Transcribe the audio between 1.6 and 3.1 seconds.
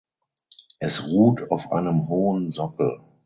einem hohen Sockel.